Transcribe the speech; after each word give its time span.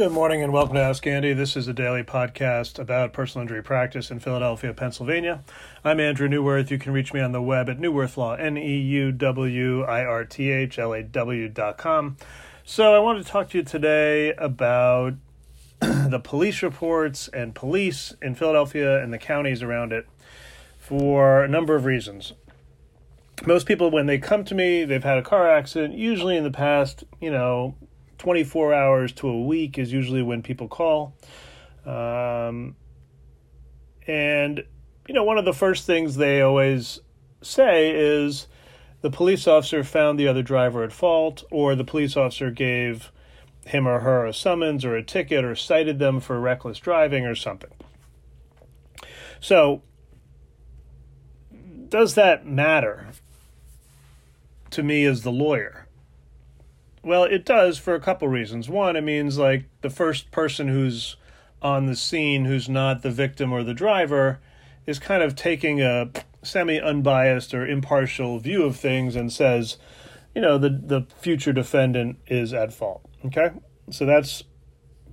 Good 0.00 0.12
morning 0.12 0.42
and 0.42 0.50
welcome 0.50 0.76
to 0.76 0.80
Ask 0.80 1.06
Andy. 1.06 1.34
This 1.34 1.58
is 1.58 1.68
a 1.68 1.74
daily 1.74 2.02
podcast 2.02 2.78
about 2.78 3.12
personal 3.12 3.42
injury 3.42 3.62
practice 3.62 4.10
in 4.10 4.18
Philadelphia, 4.18 4.72
Pennsylvania. 4.72 5.44
I'm 5.84 6.00
Andrew 6.00 6.26
Neuwirth. 6.26 6.70
You 6.70 6.78
can 6.78 6.94
reach 6.94 7.12
me 7.12 7.20
on 7.20 7.32
the 7.32 7.42
web 7.42 7.68
at 7.68 7.78
Neuwirth 7.78 8.16
Law, 8.16 8.32
N 8.32 8.56
E 8.56 8.78
U 8.78 9.12
W 9.12 9.82
I 9.82 10.02
R 10.02 10.24
T 10.24 10.50
H 10.50 10.78
L 10.78 10.94
A 10.94 11.02
W 11.02 11.50
dot 11.50 11.76
com. 11.76 12.16
So 12.64 12.94
I 12.94 12.98
wanted 12.98 13.26
to 13.26 13.30
talk 13.30 13.50
to 13.50 13.58
you 13.58 13.62
today 13.62 14.32
about 14.38 15.16
the 15.80 16.18
police 16.18 16.62
reports 16.62 17.28
and 17.28 17.54
police 17.54 18.14
in 18.22 18.34
Philadelphia 18.34 19.04
and 19.04 19.12
the 19.12 19.18
counties 19.18 19.62
around 19.62 19.92
it 19.92 20.08
for 20.78 21.44
a 21.44 21.48
number 21.48 21.76
of 21.76 21.84
reasons. 21.84 22.32
Most 23.44 23.66
people, 23.66 23.90
when 23.90 24.06
they 24.06 24.16
come 24.16 24.46
to 24.46 24.54
me, 24.54 24.86
they've 24.86 25.04
had 25.04 25.18
a 25.18 25.22
car 25.22 25.46
accident, 25.46 25.92
usually 25.92 26.38
in 26.38 26.44
the 26.44 26.50
past, 26.50 27.04
you 27.20 27.30
know, 27.30 27.74
24 28.20 28.74
hours 28.74 29.12
to 29.12 29.26
a 29.26 29.44
week 29.44 29.78
is 29.78 29.90
usually 29.90 30.20
when 30.20 30.42
people 30.42 30.68
call. 30.68 31.16
Um, 31.86 32.76
and, 34.06 34.62
you 35.08 35.14
know, 35.14 35.24
one 35.24 35.38
of 35.38 35.46
the 35.46 35.54
first 35.54 35.86
things 35.86 36.16
they 36.16 36.42
always 36.42 37.00
say 37.40 37.90
is 37.96 38.46
the 39.00 39.10
police 39.10 39.48
officer 39.48 39.82
found 39.82 40.20
the 40.20 40.28
other 40.28 40.42
driver 40.42 40.84
at 40.84 40.92
fault, 40.92 41.44
or 41.50 41.74
the 41.74 41.82
police 41.82 42.14
officer 42.14 42.50
gave 42.50 43.10
him 43.64 43.88
or 43.88 44.00
her 44.00 44.26
a 44.26 44.34
summons 44.34 44.84
or 44.84 44.94
a 44.96 45.02
ticket, 45.02 45.42
or 45.42 45.54
cited 45.54 45.98
them 45.98 46.20
for 46.20 46.38
reckless 46.38 46.78
driving 46.78 47.24
or 47.24 47.34
something. 47.34 47.72
So, 49.40 49.80
does 51.88 52.16
that 52.16 52.44
matter 52.44 53.06
to 54.72 54.82
me 54.82 55.06
as 55.06 55.22
the 55.22 55.32
lawyer? 55.32 55.86
Well, 57.02 57.24
it 57.24 57.44
does 57.44 57.78
for 57.78 57.94
a 57.94 58.00
couple 58.00 58.28
reasons. 58.28 58.68
One, 58.68 58.94
it 58.94 59.02
means 59.02 59.38
like 59.38 59.64
the 59.80 59.90
first 59.90 60.30
person 60.30 60.68
who's 60.68 61.16
on 61.62 61.86
the 61.86 61.96
scene 61.96 62.44
who's 62.44 62.68
not 62.68 63.02
the 63.02 63.10
victim 63.10 63.52
or 63.52 63.62
the 63.62 63.74
driver 63.74 64.40
is 64.86 64.98
kind 64.98 65.22
of 65.22 65.36
taking 65.36 65.80
a 65.80 66.10
semi 66.42 66.78
unbiased 66.80 67.54
or 67.54 67.66
impartial 67.66 68.38
view 68.38 68.64
of 68.64 68.76
things 68.76 69.16
and 69.16 69.32
says, 69.32 69.76
you 70.34 70.40
know, 70.40 70.58
the 70.58 70.68
the 70.68 71.06
future 71.18 71.52
defendant 71.52 72.18
is 72.26 72.52
at 72.52 72.72
fault. 72.72 73.02
Okay? 73.24 73.50
So 73.90 74.06
that's 74.06 74.44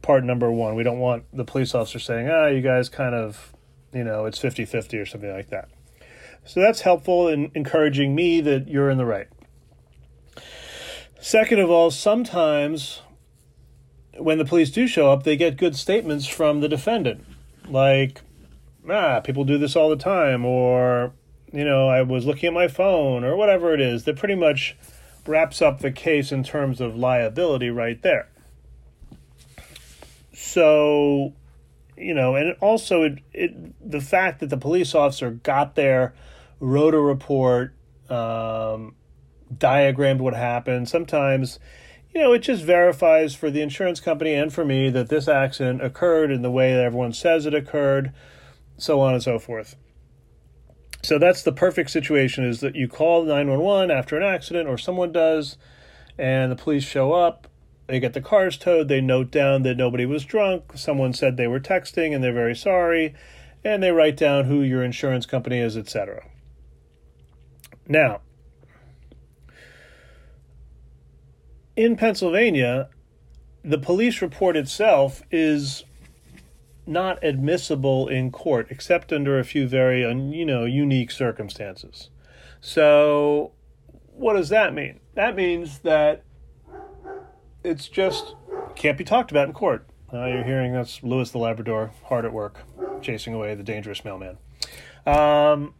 part 0.01 0.23
number 0.23 0.51
1. 0.51 0.75
We 0.75 0.83
don't 0.83 0.99
want 0.99 1.23
the 1.33 1.45
police 1.45 1.73
officer 1.73 1.99
saying, 1.99 2.29
"Ah, 2.29 2.47
you 2.47 2.61
guys 2.61 2.89
kind 2.89 3.15
of, 3.15 3.53
you 3.93 4.03
know, 4.03 4.25
it's 4.25 4.39
50-50 4.39 5.01
or 5.01 5.05
something 5.05 5.31
like 5.31 5.49
that." 5.49 5.69
So 6.45 6.61
that's 6.61 6.81
helpful 6.81 7.27
in 7.27 7.51
encouraging 7.55 8.15
me 8.15 8.39
that 8.41 8.67
you're 8.67 8.89
in 8.89 8.97
the 8.97 9.05
right. 9.05 9.27
Second 11.27 11.59
of 11.59 11.69
all, 11.69 11.91
sometimes 11.91 13.01
when 14.17 14.37
the 14.37 14.45
police 14.45 14.71
do 14.71 14.87
show 14.87 15.11
up, 15.11 15.23
they 15.23 15.35
get 15.35 15.57
good 15.57 15.75
statements 15.75 16.25
from 16.25 16.61
the 16.61 16.69
defendant, 16.69 17.25
like, 17.67 18.21
ah, 18.89 19.19
people 19.19 19.43
do 19.43 19.57
this 19.57 19.75
all 19.75 19.89
the 19.89 19.97
time, 19.97 20.45
or, 20.45 21.11
you 21.51 21.65
know, 21.65 21.89
I 21.89 22.01
was 22.01 22.25
looking 22.25 22.47
at 22.47 22.53
my 22.53 22.69
phone, 22.69 23.25
or 23.25 23.35
whatever 23.35 23.73
it 23.73 23.81
is, 23.81 24.05
that 24.05 24.15
pretty 24.15 24.35
much 24.35 24.77
wraps 25.25 25.61
up 25.61 25.81
the 25.81 25.91
case 25.91 26.31
in 26.31 26.45
terms 26.45 26.79
of 26.79 26.95
liability 26.95 27.71
right 27.71 28.01
there. 28.03 28.29
So, 30.31 31.33
you 31.97 32.13
know, 32.13 32.35
and 32.35 32.55
also 32.61 33.03
it, 33.03 33.19
it 33.33 33.91
the 33.91 33.99
fact 33.99 34.39
that 34.39 34.49
the 34.49 34.55
police 34.55 34.95
officer 34.95 35.31
got 35.31 35.75
there, 35.75 36.13
wrote 36.61 36.93
a 36.93 37.01
report, 37.01 37.73
um, 38.09 38.95
diagrammed 39.55 40.21
what 40.21 40.33
happened. 40.33 40.89
Sometimes, 40.89 41.59
you 42.13 42.21
know, 42.21 42.33
it 42.33 42.39
just 42.39 42.63
verifies 42.63 43.35
for 43.35 43.51
the 43.51 43.61
insurance 43.61 43.99
company 43.99 44.33
and 44.33 44.53
for 44.53 44.65
me 44.65 44.89
that 44.89 45.09
this 45.09 45.27
accident 45.27 45.83
occurred 45.83 46.31
in 46.31 46.41
the 46.41 46.51
way 46.51 46.73
that 46.73 46.83
everyone 46.83 47.13
says 47.13 47.45
it 47.45 47.53
occurred, 47.53 48.13
so 48.77 48.99
on 48.99 49.13
and 49.13 49.23
so 49.23 49.39
forth. 49.39 49.75
So 51.03 51.17
that's 51.19 51.43
the 51.43 51.51
perfect 51.51 51.89
situation 51.91 52.43
is 52.43 52.59
that 52.61 52.75
you 52.75 52.87
call 52.87 53.23
911 53.23 53.91
after 53.91 54.17
an 54.17 54.23
accident 54.23 54.67
or 54.67 54.77
someone 54.77 55.11
does 55.11 55.57
and 56.17 56.51
the 56.51 56.55
police 56.55 56.83
show 56.83 57.13
up, 57.13 57.47
they 57.87 57.99
get 57.99 58.13
the 58.13 58.21
cars 58.21 58.57
towed, 58.57 58.87
they 58.87 58.99
note 58.99 59.31
down 59.31 59.63
that 59.63 59.77
nobody 59.77 60.05
was 60.05 60.25
drunk, 60.25 60.73
someone 60.75 61.13
said 61.13 61.37
they 61.37 61.47
were 61.47 61.59
texting 61.59 62.13
and 62.13 62.23
they're 62.23 62.33
very 62.33 62.55
sorry, 62.55 63.13
and 63.63 63.81
they 63.81 63.91
write 63.91 64.17
down 64.17 64.45
who 64.45 64.61
your 64.61 64.83
insurance 64.83 65.25
company 65.25 65.59
is, 65.59 65.77
etc. 65.77 66.25
Now, 67.87 68.21
in 71.77 71.95
Pennsylvania, 71.95 72.89
the 73.63 73.77
police 73.77 74.21
report 74.21 74.57
itself 74.57 75.21
is 75.31 75.85
not 76.85 77.23
admissible 77.23 78.07
in 78.07 78.31
court 78.31 78.67
except 78.69 79.13
under 79.13 79.39
a 79.39 79.43
few 79.43 79.67
very 79.67 80.01
you 80.01 80.45
know 80.45 80.65
unique 80.65 81.11
circumstances. 81.11 82.09
So 82.59 83.51
what 84.13 84.33
does 84.33 84.49
that 84.49 84.73
mean? 84.73 84.99
That 85.13 85.35
means 85.35 85.79
that 85.79 86.23
it's 87.63 87.87
just 87.87 88.35
can't 88.75 88.97
be 88.97 89.03
talked 89.03 89.31
about 89.31 89.47
in 89.47 89.53
court. 89.53 89.87
Uh, 90.11 90.25
you're 90.25 90.43
hearing 90.43 90.73
that's 90.73 91.03
Lewis 91.03 91.31
the 91.31 91.37
Labrador 91.37 91.91
hard 92.05 92.25
at 92.25 92.33
work 92.33 92.63
chasing 93.01 93.33
away 93.33 93.53
the 93.53 93.63
dangerous 93.63 94.03
mailman. 94.03 94.37
Um, 95.05 95.75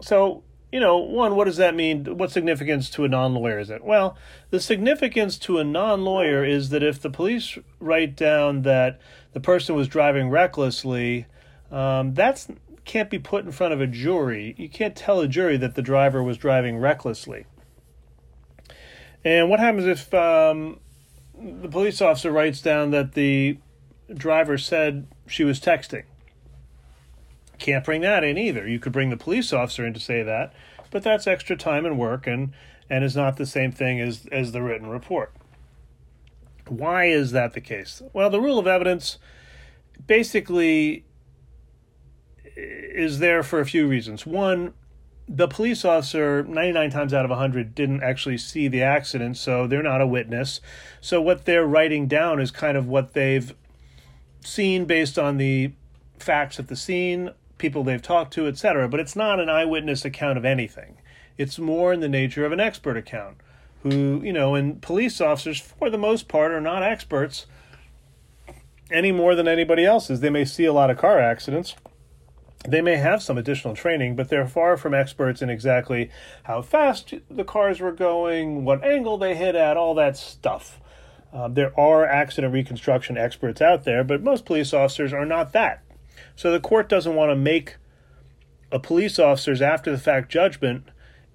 so 0.00 0.44
you 0.72 0.78
know, 0.78 0.98
one, 0.98 1.34
what 1.34 1.46
does 1.46 1.56
that 1.56 1.74
mean? 1.74 2.16
What 2.16 2.30
significance 2.30 2.88
to 2.90 3.04
a 3.04 3.08
non 3.08 3.34
lawyer 3.34 3.58
is 3.58 3.70
it? 3.70 3.82
Well, 3.82 4.16
the 4.50 4.60
significance 4.60 5.36
to 5.38 5.58
a 5.58 5.64
non 5.64 6.04
lawyer 6.04 6.44
is 6.44 6.70
that 6.70 6.82
if 6.82 7.00
the 7.00 7.10
police 7.10 7.58
write 7.80 8.16
down 8.16 8.62
that 8.62 9.00
the 9.32 9.40
person 9.40 9.74
was 9.74 9.88
driving 9.88 10.30
recklessly, 10.30 11.26
um, 11.70 12.14
that's 12.14 12.48
can't 12.84 13.10
be 13.10 13.18
put 13.18 13.44
in 13.44 13.52
front 13.52 13.72
of 13.72 13.80
a 13.80 13.86
jury. 13.86 14.54
You 14.58 14.68
can't 14.68 14.96
tell 14.96 15.20
a 15.20 15.28
jury 15.28 15.56
that 15.56 15.74
the 15.74 15.82
driver 15.82 16.22
was 16.22 16.36
driving 16.36 16.78
recklessly. 16.78 17.46
And 19.24 19.50
what 19.50 19.60
happens 19.60 19.86
if 19.86 20.12
um, 20.14 20.80
the 21.38 21.68
police 21.68 22.00
officer 22.00 22.30
writes 22.30 22.60
down 22.60 22.90
that 22.92 23.12
the 23.12 23.58
driver 24.12 24.56
said 24.56 25.06
she 25.26 25.44
was 25.44 25.60
texting? 25.60 26.04
Can't 27.60 27.84
bring 27.84 28.00
that 28.00 28.24
in 28.24 28.38
either. 28.38 28.66
You 28.66 28.80
could 28.80 28.92
bring 28.92 29.10
the 29.10 29.16
police 29.16 29.52
officer 29.52 29.86
in 29.86 29.92
to 29.92 30.00
say 30.00 30.22
that, 30.22 30.52
but 30.90 31.02
that's 31.02 31.26
extra 31.26 31.56
time 31.56 31.86
and 31.86 31.98
work 31.98 32.26
and 32.26 32.52
and 32.88 33.04
is 33.04 33.14
not 33.14 33.36
the 33.36 33.46
same 33.46 33.70
thing 33.70 34.00
as 34.00 34.26
as 34.32 34.52
the 34.52 34.62
written 34.62 34.88
report. 34.88 35.32
Why 36.66 37.04
is 37.04 37.32
that 37.32 37.52
the 37.52 37.60
case? 37.60 38.02
Well, 38.12 38.30
the 38.30 38.40
rule 38.40 38.58
of 38.58 38.66
evidence 38.66 39.18
basically 40.06 41.04
is 42.56 43.18
there 43.18 43.42
for 43.42 43.60
a 43.60 43.66
few 43.66 43.86
reasons. 43.86 44.24
One, 44.24 44.72
the 45.28 45.46
police 45.46 45.84
officer 45.84 46.42
99 46.42 46.90
times 46.90 47.12
out 47.12 47.24
of 47.24 47.30
100 47.30 47.74
didn't 47.74 48.02
actually 48.02 48.38
see 48.38 48.68
the 48.68 48.82
accident, 48.82 49.36
so 49.36 49.66
they're 49.66 49.82
not 49.82 50.00
a 50.00 50.06
witness. 50.06 50.60
So 51.00 51.20
what 51.20 51.44
they're 51.44 51.66
writing 51.66 52.06
down 52.06 52.40
is 52.40 52.50
kind 52.50 52.76
of 52.76 52.88
what 52.88 53.12
they've 53.12 53.54
seen 54.42 54.86
based 54.86 55.18
on 55.18 55.36
the 55.36 55.72
facts 56.18 56.58
at 56.58 56.68
the 56.68 56.76
scene 56.76 57.30
people 57.60 57.84
they've 57.84 58.02
talked 58.02 58.32
to, 58.34 58.48
etc. 58.48 58.88
But 58.88 58.98
it's 58.98 59.14
not 59.14 59.38
an 59.38 59.48
eyewitness 59.48 60.04
account 60.04 60.36
of 60.38 60.44
anything. 60.44 60.96
It's 61.38 61.58
more 61.58 61.92
in 61.92 62.00
the 62.00 62.08
nature 62.08 62.44
of 62.44 62.50
an 62.50 62.58
expert 62.58 62.96
account, 62.96 63.36
who, 63.84 64.20
you 64.24 64.32
know, 64.32 64.56
and 64.56 64.82
police 64.82 65.20
officers, 65.20 65.60
for 65.60 65.88
the 65.88 65.98
most 65.98 66.26
part, 66.26 66.50
are 66.50 66.60
not 66.60 66.82
experts 66.82 67.46
any 68.90 69.12
more 69.12 69.34
than 69.34 69.46
anybody 69.46 69.84
else 69.84 70.10
is. 70.10 70.20
They 70.20 70.30
may 70.30 70.44
see 70.44 70.64
a 70.64 70.72
lot 70.72 70.90
of 70.90 70.98
car 70.98 71.20
accidents. 71.20 71.76
They 72.68 72.82
may 72.82 72.96
have 72.96 73.22
some 73.22 73.38
additional 73.38 73.74
training, 73.74 74.16
but 74.16 74.28
they're 74.28 74.46
far 74.46 74.76
from 74.76 74.92
experts 74.92 75.40
in 75.40 75.48
exactly 75.48 76.10
how 76.42 76.60
fast 76.60 77.14
the 77.30 77.44
cars 77.44 77.80
were 77.80 77.92
going, 77.92 78.64
what 78.64 78.84
angle 78.84 79.16
they 79.16 79.34
hit 79.34 79.54
at, 79.54 79.78
all 79.78 79.94
that 79.94 80.16
stuff. 80.16 80.78
Um, 81.32 81.54
there 81.54 81.78
are 81.78 82.04
accident 82.04 82.52
reconstruction 82.52 83.16
experts 83.16 83.62
out 83.62 83.84
there, 83.84 84.04
but 84.04 84.22
most 84.22 84.44
police 84.44 84.74
officers 84.74 85.12
are 85.12 85.24
not 85.24 85.52
that. 85.52 85.82
So 86.36 86.50
the 86.50 86.60
court 86.60 86.88
doesn't 86.88 87.14
want 87.14 87.30
to 87.30 87.36
make 87.36 87.76
a 88.72 88.78
police 88.78 89.18
officer's 89.18 89.60
after 89.60 89.90
the 89.90 89.98
fact 89.98 90.30
judgment 90.30 90.84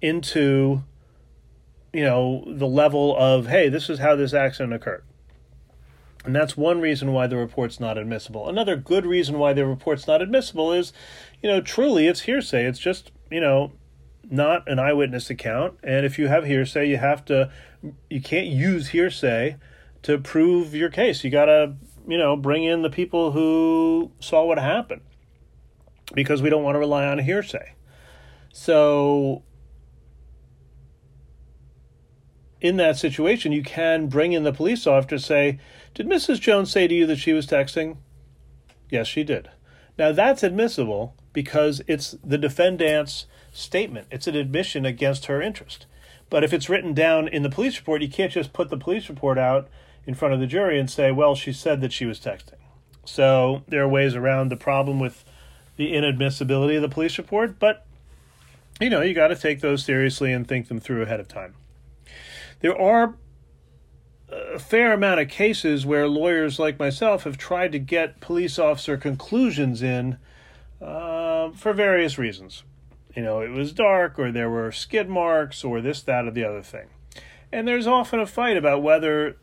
into 0.00 0.82
you 1.92 2.04
know 2.04 2.44
the 2.46 2.66
level 2.66 3.16
of 3.16 3.46
hey 3.46 3.68
this 3.68 3.88
is 3.88 3.98
how 3.98 4.16
this 4.16 4.34
accident 4.34 4.74
occurred. 4.74 5.04
And 6.24 6.34
that's 6.34 6.56
one 6.56 6.80
reason 6.80 7.12
why 7.12 7.28
the 7.28 7.36
report's 7.36 7.78
not 7.78 7.96
admissible. 7.96 8.48
Another 8.48 8.74
good 8.74 9.06
reason 9.06 9.38
why 9.38 9.52
the 9.52 9.64
report's 9.64 10.06
not 10.06 10.20
admissible 10.20 10.72
is 10.72 10.92
you 11.42 11.48
know 11.48 11.60
truly 11.60 12.06
it's 12.06 12.22
hearsay. 12.22 12.64
It's 12.64 12.78
just 12.78 13.12
you 13.30 13.40
know 13.40 13.72
not 14.28 14.68
an 14.68 14.78
eyewitness 14.78 15.30
account. 15.30 15.78
And 15.82 16.04
if 16.04 16.18
you 16.18 16.28
have 16.28 16.44
hearsay 16.44 16.88
you 16.88 16.96
have 16.96 17.24
to 17.26 17.50
you 18.10 18.20
can't 18.20 18.48
use 18.48 18.88
hearsay 18.88 19.56
to 20.02 20.18
prove 20.18 20.74
your 20.74 20.90
case. 20.90 21.24
You 21.24 21.30
got 21.30 21.46
to 21.46 21.74
you 22.06 22.18
know, 22.18 22.36
bring 22.36 22.64
in 22.64 22.82
the 22.82 22.90
people 22.90 23.32
who 23.32 24.12
saw 24.20 24.44
what 24.44 24.58
happened 24.58 25.02
because 26.14 26.40
we 26.40 26.50
don't 26.50 26.62
want 26.62 26.76
to 26.76 26.80
rely 26.80 27.04
on 27.04 27.18
hearsay. 27.18 27.74
So 28.52 29.42
in 32.60 32.76
that 32.76 32.96
situation, 32.96 33.52
you 33.52 33.62
can 33.62 34.06
bring 34.06 34.32
in 34.32 34.44
the 34.44 34.52
police 34.52 34.86
officer 34.86 35.18
say, 35.18 35.58
Did 35.94 36.06
Mrs. 36.06 36.40
Jones 36.40 36.70
say 36.70 36.86
to 36.86 36.94
you 36.94 37.06
that 37.06 37.18
she 37.18 37.32
was 37.32 37.46
texting? 37.46 37.98
Yes, 38.90 39.06
she 39.06 39.24
did. 39.24 39.50
Now 39.98 40.12
that's 40.12 40.42
admissible 40.42 41.16
because 41.32 41.82
it's 41.86 42.16
the 42.24 42.38
defendant's 42.38 43.26
statement. 43.52 44.06
It's 44.10 44.26
an 44.26 44.36
admission 44.36 44.86
against 44.86 45.26
her 45.26 45.42
interest. 45.42 45.86
But 46.28 46.44
if 46.44 46.52
it's 46.52 46.68
written 46.68 46.92
down 46.92 47.28
in 47.28 47.42
the 47.42 47.50
police 47.50 47.78
report, 47.78 48.02
you 48.02 48.08
can't 48.08 48.32
just 48.32 48.52
put 48.52 48.68
the 48.68 48.76
police 48.76 49.08
report 49.08 49.38
out 49.38 49.68
in 50.06 50.14
front 50.14 50.34
of 50.34 50.40
the 50.40 50.46
jury 50.46 50.78
and 50.78 50.90
say, 50.90 51.10
well, 51.10 51.34
she 51.34 51.52
said 51.52 51.80
that 51.80 51.92
she 51.92 52.06
was 52.06 52.20
texting. 52.20 52.60
So 53.04 53.62
there 53.68 53.82
are 53.82 53.88
ways 53.88 54.14
around 54.14 54.50
the 54.50 54.56
problem 54.56 55.00
with 55.00 55.24
the 55.76 55.92
inadmissibility 55.92 56.76
of 56.76 56.82
the 56.82 56.88
police 56.88 57.18
report, 57.18 57.58
but 57.58 57.86
you 58.80 58.90
know, 58.90 59.00
you 59.00 59.14
got 59.14 59.28
to 59.28 59.36
take 59.36 59.60
those 59.60 59.84
seriously 59.84 60.32
and 60.32 60.46
think 60.46 60.68
them 60.68 60.80
through 60.80 61.02
ahead 61.02 61.20
of 61.20 61.28
time. 61.28 61.54
There 62.60 62.78
are 62.78 63.14
a 64.28 64.58
fair 64.58 64.92
amount 64.92 65.20
of 65.20 65.28
cases 65.28 65.86
where 65.86 66.08
lawyers 66.08 66.58
like 66.58 66.78
myself 66.78 67.24
have 67.24 67.38
tried 67.38 67.72
to 67.72 67.78
get 67.78 68.20
police 68.20 68.58
officer 68.58 68.96
conclusions 68.96 69.82
in 69.82 70.18
uh, 70.80 71.50
for 71.50 71.72
various 71.72 72.18
reasons. 72.18 72.64
You 73.14 73.22
know, 73.22 73.40
it 73.40 73.50
was 73.50 73.72
dark, 73.72 74.18
or 74.18 74.30
there 74.30 74.50
were 74.50 74.70
skid 74.72 75.08
marks, 75.08 75.64
or 75.64 75.80
this, 75.80 76.02
that, 76.02 76.26
or 76.26 76.30
the 76.30 76.44
other 76.44 76.62
thing. 76.62 76.88
And 77.50 77.66
there's 77.66 77.86
often 77.86 78.20
a 78.20 78.26
fight 78.26 78.58
about 78.58 78.82
whether 78.82 79.38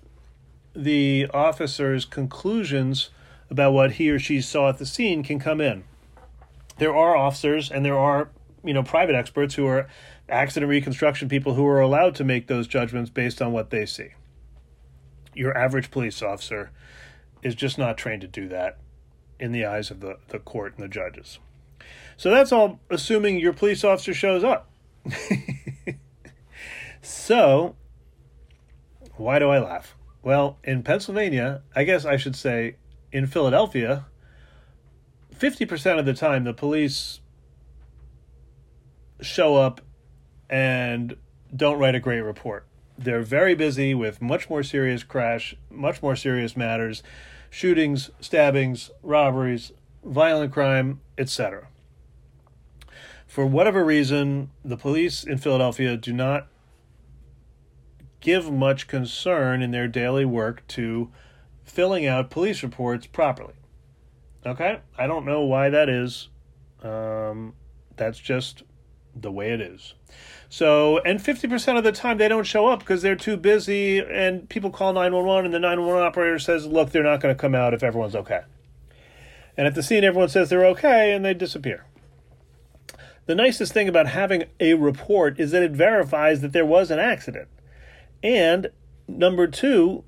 the 0.75 1.27
officer's 1.33 2.05
conclusions 2.05 3.09
about 3.49 3.73
what 3.73 3.93
he 3.93 4.09
or 4.09 4.19
she 4.19 4.41
saw 4.41 4.69
at 4.69 4.77
the 4.77 4.85
scene 4.85 5.23
can 5.23 5.39
come 5.39 5.61
in. 5.61 5.83
There 6.77 6.95
are 6.95 7.15
officers 7.15 7.69
and 7.69 7.85
there 7.85 7.97
are, 7.97 8.29
you 8.63 8.73
know, 8.73 8.83
private 8.83 9.15
experts 9.15 9.55
who 9.55 9.67
are 9.67 9.87
accident 10.27 10.69
reconstruction 10.69 11.29
people 11.29 11.53
who 11.53 11.65
are 11.67 11.79
allowed 11.79 12.15
to 12.15 12.23
make 12.23 12.47
those 12.47 12.67
judgments 12.67 13.09
based 13.09 13.41
on 13.41 13.51
what 13.51 13.69
they 13.69 13.85
see. 13.85 14.09
Your 15.35 15.55
average 15.55 15.91
police 15.91 16.21
officer 16.21 16.71
is 17.43 17.55
just 17.55 17.77
not 17.77 17.97
trained 17.97 18.21
to 18.21 18.27
do 18.27 18.47
that 18.47 18.77
in 19.39 19.51
the 19.51 19.65
eyes 19.65 19.91
of 19.91 19.99
the, 19.99 20.17
the 20.29 20.39
court 20.39 20.73
and 20.75 20.83
the 20.83 20.87
judges. 20.87 21.39
So 22.17 22.29
that's 22.29 22.51
all 22.51 22.79
assuming 22.89 23.39
your 23.39 23.53
police 23.53 23.83
officer 23.83 24.13
shows 24.13 24.43
up. 24.43 24.69
so, 27.01 27.75
why 29.17 29.39
do 29.39 29.49
I 29.49 29.59
laugh? 29.59 29.95
Well, 30.23 30.57
in 30.63 30.83
Pennsylvania, 30.83 31.63
I 31.75 31.83
guess 31.83 32.05
I 32.05 32.15
should 32.15 32.35
say 32.35 32.77
in 33.11 33.27
Philadelphia, 33.27 34.05
50% 35.37 35.99
of 35.99 36.05
the 36.05 36.13
time 36.13 36.45
the 36.45 36.53
police 36.53 37.19
show 39.19 39.57
up 39.57 39.81
and 40.49 41.17
don't 41.53 41.77
write 41.77 41.95
a 41.95 41.99
great 41.99 42.21
report. 42.21 42.65
They're 42.97 43.21
very 43.21 43.53
busy 43.53 43.93
with 43.93 44.21
much 44.21 44.49
more 44.49 44.63
serious 44.63 45.03
crash, 45.03 45.55
much 45.69 46.01
more 46.01 46.15
serious 46.15 46.55
matters, 46.55 47.03
shootings, 47.49 48.09
stabbings, 48.21 48.91
robberies, 49.01 49.73
violent 50.05 50.53
crime, 50.53 51.01
etc. 51.17 51.67
For 53.27 53.45
whatever 53.45 53.83
reason, 53.83 54.51
the 54.63 54.77
police 54.77 55.23
in 55.23 55.37
Philadelphia 55.37 55.97
do 55.97 56.13
not 56.13 56.47
give 58.23 58.49
much 58.49 58.87
concern 58.87 59.61
in 59.61 59.71
their 59.71 59.87
daily 59.87 60.23
work 60.23 60.65
to 60.69 61.11
filling 61.65 62.07
out 62.07 62.29
police 62.31 62.63
reports 62.63 63.05
properly. 63.05 63.53
Okay? 64.45 64.79
I 64.97 65.07
don't 65.07 65.25
know 65.25 65.41
why 65.41 65.69
that 65.69 65.89
is. 65.89 66.29
Um, 66.81 67.53
that's 67.97 68.17
just 68.17 68.63
the 69.13 69.31
way 69.31 69.51
it 69.51 69.59
is. 69.59 69.93
So, 70.47 70.99
and 70.99 71.19
50% 71.19 71.77
of 71.77 71.83
the 71.83 71.91
time 71.91 72.17
they 72.17 72.29
don't 72.29 72.45
show 72.45 72.67
up 72.67 72.79
because 72.79 73.01
they're 73.01 73.15
too 73.15 73.35
busy 73.35 73.99
and 73.99 74.47
people 74.47 74.69
call 74.69 74.93
911 74.93 75.45
and 75.45 75.53
the 75.53 75.59
911 75.59 76.07
operator 76.07 76.39
says, 76.39 76.65
look, 76.65 76.91
they're 76.91 77.03
not 77.03 77.19
going 77.19 77.35
to 77.35 77.39
come 77.39 77.53
out 77.53 77.73
if 77.73 77.83
everyone's 77.83 78.15
okay. 78.15 78.41
And 79.57 79.67
at 79.67 79.75
the 79.75 79.83
scene, 79.83 80.05
everyone 80.05 80.29
says 80.29 80.49
they're 80.49 80.65
okay 80.67 81.13
and 81.13 81.25
they 81.25 81.33
disappear. 81.33 81.85
The 83.25 83.35
nicest 83.35 83.73
thing 83.73 83.89
about 83.89 84.07
having 84.07 84.45
a 84.59 84.75
report 84.75 85.39
is 85.39 85.51
that 85.51 85.63
it 85.63 85.71
verifies 85.71 86.41
that 86.41 86.53
there 86.53 86.65
was 86.65 86.89
an 86.89 86.99
accident. 86.99 87.47
And 88.23 88.71
number 89.07 89.47
two, 89.47 90.05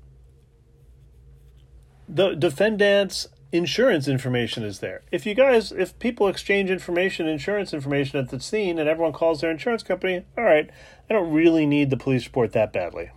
the 2.08 2.34
defendant's 2.34 3.28
insurance 3.52 4.08
information 4.08 4.64
is 4.64 4.80
there. 4.80 5.02
If 5.12 5.26
you 5.26 5.34
guys, 5.34 5.70
if 5.70 5.98
people 5.98 6.26
exchange 6.28 6.70
information, 6.70 7.28
insurance 7.28 7.72
information 7.72 8.18
at 8.18 8.30
the 8.30 8.40
scene, 8.40 8.78
and 8.78 8.88
everyone 8.88 9.12
calls 9.12 9.40
their 9.40 9.50
insurance 9.50 9.82
company, 9.82 10.24
all 10.36 10.44
right, 10.44 10.70
I 11.08 11.12
don't 11.12 11.32
really 11.32 11.66
need 11.66 11.90
the 11.90 11.96
police 11.96 12.24
report 12.24 12.52
that 12.52 12.72
badly. 12.72 13.10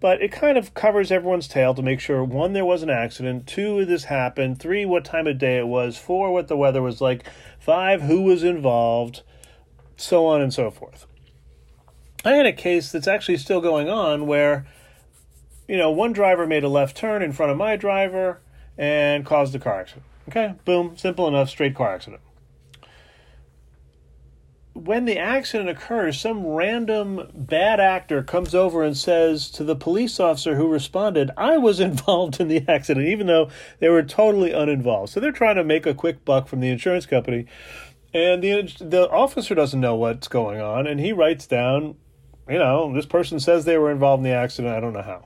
But 0.00 0.20
it 0.20 0.32
kind 0.32 0.58
of 0.58 0.74
covers 0.74 1.10
everyone's 1.10 1.48
tail 1.48 1.72
to 1.74 1.82
make 1.82 1.98
sure 1.98 2.22
one, 2.22 2.52
there 2.52 2.64
was 2.64 2.82
an 2.82 2.90
accident, 2.90 3.46
two, 3.46 3.86
this 3.86 4.04
happened, 4.04 4.60
three, 4.60 4.84
what 4.84 5.04
time 5.04 5.26
of 5.26 5.38
day 5.38 5.58
it 5.58 5.66
was, 5.66 5.96
four, 5.96 6.30
what 6.30 6.48
the 6.48 6.56
weather 6.56 6.82
was 6.82 7.00
like, 7.00 7.24
five, 7.58 8.02
who 8.02 8.20
was 8.20 8.44
involved, 8.44 9.22
so 9.96 10.26
on 10.26 10.42
and 10.42 10.52
so 10.52 10.70
forth. 10.70 11.06
I 12.24 12.32
had 12.32 12.46
a 12.46 12.52
case 12.52 12.90
that's 12.90 13.06
actually 13.06 13.36
still 13.36 13.60
going 13.60 13.90
on 13.90 14.26
where, 14.26 14.66
you 15.68 15.76
know, 15.76 15.90
one 15.90 16.14
driver 16.14 16.46
made 16.46 16.64
a 16.64 16.68
left 16.68 16.96
turn 16.96 17.22
in 17.22 17.32
front 17.32 17.52
of 17.52 17.58
my 17.58 17.76
driver 17.76 18.40
and 18.78 19.26
caused 19.26 19.54
a 19.54 19.58
car 19.58 19.80
accident. 19.80 20.06
Okay, 20.28 20.54
boom, 20.64 20.96
simple 20.96 21.28
enough, 21.28 21.50
straight 21.50 21.74
car 21.74 21.94
accident. 21.94 22.22
When 24.72 25.04
the 25.04 25.18
accident 25.18 25.68
occurs, 25.68 26.18
some 26.18 26.46
random 26.46 27.28
bad 27.34 27.78
actor 27.78 28.22
comes 28.22 28.54
over 28.54 28.82
and 28.82 28.96
says 28.96 29.50
to 29.50 29.62
the 29.62 29.76
police 29.76 30.18
officer 30.18 30.56
who 30.56 30.66
responded, 30.66 31.30
I 31.36 31.58
was 31.58 31.78
involved 31.90 32.40
in 32.40 32.48
the 32.48 32.64
accident, 32.66 33.06
even 33.06 33.26
though 33.26 33.50
they 33.80 33.90
were 33.90 34.02
totally 34.02 34.52
uninvolved. 34.52 35.12
So 35.12 35.20
they're 35.20 35.30
trying 35.30 35.56
to 35.56 35.64
make 35.64 35.84
a 35.84 35.94
quick 35.94 36.24
buck 36.24 36.48
from 36.48 36.60
the 36.60 36.70
insurance 36.70 37.04
company. 37.04 37.46
And 38.14 38.42
the, 38.42 38.62
the 38.80 39.10
officer 39.10 39.54
doesn't 39.54 39.80
know 39.80 39.94
what's 39.94 40.28
going 40.28 40.60
on, 40.60 40.86
and 40.86 41.00
he 41.00 41.12
writes 41.12 41.46
down 41.46 41.96
you 42.48 42.58
know, 42.58 42.92
this 42.92 43.06
person 43.06 43.40
says 43.40 43.64
they 43.64 43.78
were 43.78 43.90
involved 43.90 44.20
in 44.20 44.24
the 44.24 44.36
accident. 44.36 44.74
I 44.74 44.80
don't 44.80 44.92
know 44.92 45.02
how. 45.02 45.24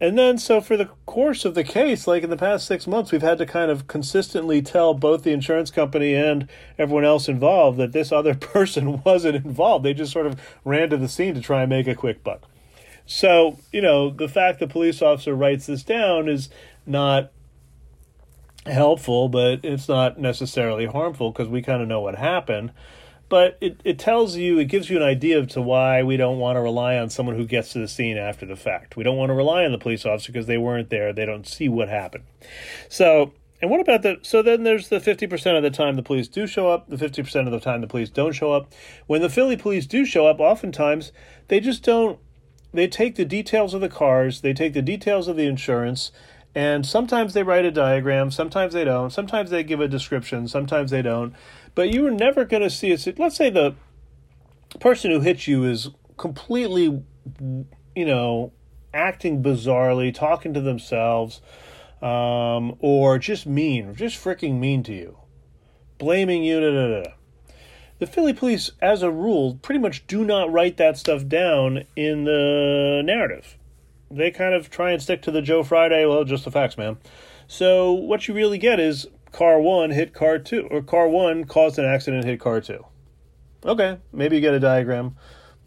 And 0.00 0.18
then, 0.18 0.38
so 0.38 0.60
for 0.60 0.76
the 0.76 0.90
course 1.06 1.44
of 1.44 1.54
the 1.54 1.64
case, 1.64 2.06
like 2.06 2.22
in 2.22 2.30
the 2.30 2.36
past 2.36 2.66
six 2.66 2.86
months, 2.86 3.10
we've 3.10 3.22
had 3.22 3.38
to 3.38 3.46
kind 3.46 3.70
of 3.70 3.86
consistently 3.86 4.60
tell 4.60 4.92
both 4.92 5.22
the 5.22 5.32
insurance 5.32 5.70
company 5.70 6.14
and 6.14 6.48
everyone 6.78 7.04
else 7.04 7.28
involved 7.28 7.78
that 7.78 7.92
this 7.92 8.12
other 8.12 8.34
person 8.52 9.02
wasn't 9.02 9.36
involved. 9.36 9.84
They 9.84 9.94
just 9.94 10.12
sort 10.12 10.26
of 10.26 10.40
ran 10.64 10.90
to 10.90 10.96
the 10.96 11.08
scene 11.08 11.34
to 11.34 11.40
try 11.40 11.62
and 11.62 11.70
make 11.70 11.86
a 11.86 11.94
quick 11.94 12.22
buck. 12.22 12.42
So, 13.06 13.58
you 13.72 13.80
know, 13.80 14.10
the 14.10 14.28
fact 14.28 14.60
the 14.60 14.66
police 14.66 15.00
officer 15.00 15.34
writes 15.34 15.66
this 15.66 15.82
down 15.82 16.28
is 16.28 16.48
not 16.86 17.30
helpful, 18.66 19.28
but 19.28 19.64
it's 19.64 19.88
not 19.88 20.18
necessarily 20.18 20.86
harmful 20.86 21.30
because 21.30 21.48
we 21.48 21.62
kind 21.62 21.82
of 21.82 21.88
know 21.88 22.00
what 22.00 22.16
happened 22.16 22.72
but 23.28 23.56
it, 23.60 23.80
it 23.84 23.98
tells 23.98 24.36
you, 24.36 24.58
it 24.58 24.66
gives 24.66 24.90
you 24.90 24.96
an 24.96 25.02
idea 25.02 25.38
of 25.38 25.48
to 25.48 25.62
why 25.62 26.02
we 26.02 26.16
don't 26.16 26.38
want 26.38 26.56
to 26.56 26.60
rely 26.60 26.96
on 26.96 27.10
someone 27.10 27.36
who 27.36 27.46
gets 27.46 27.72
to 27.72 27.78
the 27.78 27.88
scene 27.88 28.16
after 28.16 28.46
the 28.46 28.56
fact. 28.56 28.96
We 28.96 29.04
don't 29.04 29.16
want 29.16 29.30
to 29.30 29.34
rely 29.34 29.64
on 29.64 29.72
the 29.72 29.78
police 29.78 30.04
officer 30.04 30.30
because 30.30 30.46
they 30.46 30.58
weren't 30.58 30.90
there. 30.90 31.12
They 31.12 31.26
don't 31.26 31.46
see 31.46 31.68
what 31.68 31.88
happened. 31.88 32.24
So, 32.88 33.32
and 33.62 33.70
what 33.70 33.80
about 33.80 34.02
the, 34.02 34.18
so 34.22 34.42
then 34.42 34.64
there's 34.64 34.88
the 34.88 34.98
50% 34.98 35.56
of 35.56 35.62
the 35.62 35.70
time 35.70 35.96
the 35.96 36.02
police 36.02 36.28
do 36.28 36.46
show 36.46 36.68
up, 36.68 36.88
the 36.88 36.96
50% 36.96 37.46
of 37.46 37.52
the 37.52 37.60
time 37.60 37.80
the 37.80 37.86
police 37.86 38.10
don't 38.10 38.32
show 38.32 38.52
up. 38.52 38.72
When 39.06 39.22
the 39.22 39.30
Philly 39.30 39.56
police 39.56 39.86
do 39.86 40.04
show 40.04 40.26
up, 40.26 40.38
oftentimes 40.38 41.12
they 41.48 41.60
just 41.60 41.82
don't, 41.82 42.18
they 42.72 42.88
take 42.88 43.14
the 43.14 43.24
details 43.24 43.72
of 43.72 43.80
the 43.80 43.88
cars, 43.88 44.42
they 44.42 44.52
take 44.52 44.74
the 44.74 44.82
details 44.82 45.28
of 45.28 45.36
the 45.36 45.46
insurance, 45.46 46.12
and 46.54 46.86
sometimes 46.86 47.34
they 47.34 47.42
write 47.42 47.64
a 47.64 47.70
diagram, 47.70 48.30
sometimes 48.30 48.74
they 48.74 48.84
don't, 48.84 49.10
sometimes 49.10 49.50
they 49.50 49.62
give 49.64 49.80
a 49.80 49.88
description, 49.88 50.48
sometimes 50.48 50.90
they 50.90 51.02
don't 51.02 51.34
but 51.74 51.92
you 51.92 52.06
are 52.06 52.10
never 52.10 52.44
going 52.44 52.62
to 52.62 52.70
see 52.70 52.92
it. 52.92 53.18
Let's 53.18 53.36
say 53.36 53.50
the 53.50 53.74
person 54.80 55.10
who 55.10 55.20
hits 55.20 55.48
you 55.48 55.64
is 55.64 55.90
completely, 56.16 57.02
you 57.96 58.04
know, 58.04 58.52
acting 58.92 59.42
bizarrely, 59.42 60.14
talking 60.14 60.54
to 60.54 60.60
themselves, 60.60 61.40
um, 62.00 62.76
or 62.78 63.18
just 63.18 63.46
mean, 63.46 63.94
just 63.94 64.22
freaking 64.22 64.58
mean 64.58 64.82
to 64.84 64.92
you, 64.92 65.18
blaming 65.98 66.44
you. 66.44 66.60
Da, 66.60 66.70
da, 66.70 67.02
da. 67.02 67.10
The 67.98 68.06
Philly 68.06 68.32
police, 68.32 68.72
as 68.82 69.02
a 69.02 69.10
rule, 69.10 69.58
pretty 69.62 69.80
much 69.80 70.06
do 70.06 70.24
not 70.24 70.52
write 70.52 70.76
that 70.76 70.98
stuff 70.98 71.26
down 71.26 71.84
in 71.96 72.24
the 72.24 73.02
narrative. 73.04 73.56
They 74.16 74.30
kind 74.30 74.54
of 74.54 74.70
try 74.70 74.92
and 74.92 75.02
stick 75.02 75.22
to 75.22 75.30
the 75.30 75.42
Joe 75.42 75.62
Friday, 75.62 76.06
well, 76.06 76.24
just 76.24 76.44
the 76.44 76.50
facts, 76.50 76.78
man. 76.78 76.98
So 77.46 77.92
what 77.92 78.28
you 78.28 78.34
really 78.34 78.58
get 78.58 78.80
is 78.80 79.06
car 79.32 79.60
one 79.60 79.90
hit 79.90 80.14
car 80.14 80.38
two, 80.38 80.68
or 80.70 80.82
car 80.82 81.08
one 81.08 81.44
caused 81.44 81.78
an 81.78 81.84
accident, 81.84 82.24
hit 82.24 82.40
car 82.40 82.60
two. 82.60 82.84
Okay, 83.64 83.98
maybe 84.12 84.36
you 84.36 84.42
get 84.42 84.54
a 84.54 84.60
diagram. 84.60 85.16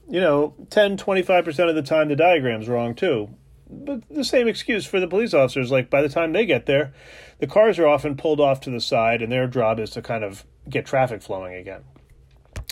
You 0.10 0.22
know, 0.22 0.56
10, 0.70 0.98
25% 0.98 1.70
of 1.70 1.76
the 1.76 1.82
time 1.82 2.08
the 2.08 2.16
diagram's 2.16 2.70
wrong 2.70 2.96
too. 2.96 3.30
But 3.70 4.08
the 4.10 4.24
same 4.24 4.48
excuse 4.48 4.86
for 4.86 5.02
the 5.02 5.08
police 5.08 5.34
officers. 5.34 5.72
Like, 5.72 5.90
by 5.90 6.02
the 6.02 6.08
time 6.08 6.32
they 6.32 6.46
get 6.46 6.66
there, 6.66 6.94
the 7.40 7.48
cars 7.48 7.78
are 7.78 7.88
often 7.88 8.16
pulled 8.16 8.40
off 8.40 8.62
to 8.62 8.70
the 8.70 8.80
side, 8.80 9.22
and 9.22 9.30
their 9.30 9.48
job 9.48 9.80
is 9.80 9.90
to 9.92 10.02
kind 10.02 10.24
of 10.24 10.46
get 10.70 10.86
traffic 10.86 11.22
flowing 11.22 11.56
again. 11.56 11.84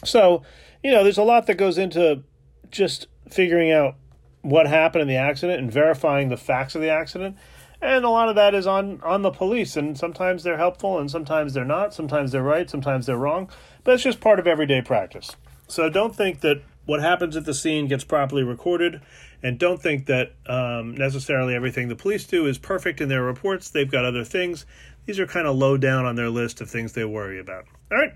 So, 0.05 0.43
you 0.83 0.91
know, 0.91 1.03
there's 1.03 1.17
a 1.17 1.23
lot 1.23 1.47
that 1.47 1.55
goes 1.55 1.77
into 1.77 2.23
just 2.71 3.07
figuring 3.29 3.71
out 3.71 3.95
what 4.45 4.67
happened 4.67 5.01
in 5.01 5.07
the 5.07 5.15
accident 5.15 5.59
and 5.59 5.71
verifying 5.71 6.29
the 6.29 6.37
facts 6.37 6.75
of 6.75 6.81
the 6.81 6.89
accident. 6.89 7.35
And 7.81 8.05
a 8.05 8.09
lot 8.09 8.29
of 8.29 8.35
that 8.35 8.55
is 8.55 8.67
on, 8.67 9.01
on 9.03 9.21
the 9.21 9.31
police, 9.31 9.75
and 9.75 9.97
sometimes 9.97 10.43
they're 10.43 10.57
helpful 10.57 10.97
and 10.99 11.09
sometimes 11.09 11.53
they're 11.53 11.65
not. 11.65 11.93
Sometimes 11.93 12.31
they're 12.31 12.43
right, 12.43 12.69
sometimes 12.69 13.05
they're 13.05 13.17
wrong. 13.17 13.49
But 13.83 13.95
it's 13.95 14.03
just 14.03 14.21
part 14.21 14.39
of 14.39 14.47
everyday 14.47 14.81
practice. 14.81 15.35
So 15.67 15.89
don't 15.89 16.15
think 16.15 16.41
that 16.41 16.61
what 16.85 17.01
happens 17.01 17.35
at 17.35 17.45
the 17.45 17.53
scene 17.53 17.87
gets 17.87 18.03
properly 18.03 18.43
recorded, 18.43 19.01
and 19.41 19.57
don't 19.57 19.81
think 19.81 20.05
that 20.05 20.33
um, 20.45 20.95
necessarily 20.95 21.55
everything 21.55 21.87
the 21.87 21.95
police 21.95 22.25
do 22.25 22.45
is 22.45 22.57
perfect 22.59 23.01
in 23.01 23.09
their 23.09 23.23
reports. 23.23 23.69
They've 23.69 23.89
got 23.89 24.05
other 24.05 24.23
things. 24.23 24.65
These 25.05 25.19
are 25.19 25.27
kind 25.27 25.47
of 25.47 25.55
low 25.55 25.77
down 25.77 26.05
on 26.05 26.15
their 26.15 26.29
list 26.29 26.61
of 26.61 26.69
things 26.69 26.93
they 26.93 27.05
worry 27.05 27.39
about. 27.39 27.65
All 27.91 27.97
right. 27.97 28.13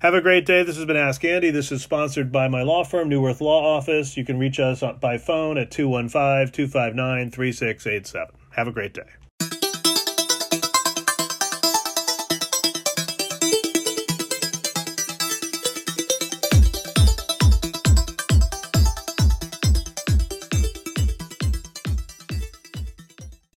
Have 0.00 0.14
a 0.14 0.20
great 0.20 0.44
day. 0.44 0.64
This 0.64 0.76
has 0.76 0.84
been 0.84 0.96
Ask 0.96 1.24
Andy. 1.24 1.50
This 1.50 1.70
is 1.70 1.82
sponsored 1.82 2.32
by 2.32 2.48
my 2.48 2.62
law 2.62 2.82
firm, 2.82 3.08
Neuwirth 3.08 3.40
Law 3.40 3.76
Office. 3.76 4.16
You 4.16 4.24
can 4.24 4.38
reach 4.38 4.58
us 4.58 4.82
by 5.00 5.18
phone 5.18 5.56
at 5.58 5.70
215 5.70 6.52
259 6.52 7.30
3687. 7.30 8.34
Have 8.50 8.66
a 8.66 8.72
great 8.72 8.92
day. 8.92 9.21